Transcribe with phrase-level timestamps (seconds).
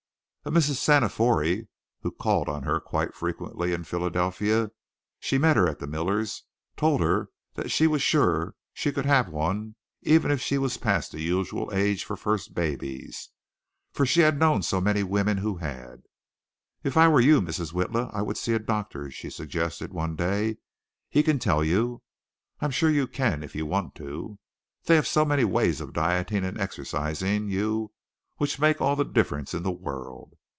[0.43, 0.77] A Mrs.
[0.77, 1.67] Sanifore
[2.01, 4.71] who called on her quite frequently in Philadelphia
[5.19, 9.29] she met her at the Millers' told her that she was sure she could have
[9.29, 13.29] one even if she was past the usual age for first babies;
[13.91, 16.01] for she had known so many women who had.
[16.83, 17.71] "If I were you, Mrs.
[17.71, 20.57] Witla, I would see a doctor," she suggested one day.
[21.07, 22.01] "He can tell you.
[22.61, 24.39] I'm sure you can if you want to.
[24.85, 27.91] They have so many ways of dieting and exercising you
[28.37, 30.33] which make all the difference in the world.